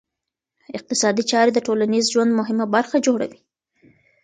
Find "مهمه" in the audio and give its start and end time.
2.39-2.65